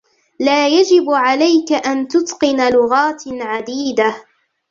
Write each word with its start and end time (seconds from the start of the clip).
لا 0.39 0.67
يجب 0.67 1.09
عليك 1.09 1.71
أن 1.73 2.07
تتقن 2.07 2.71
لغات 2.73 3.23
عديدة. 3.27 4.15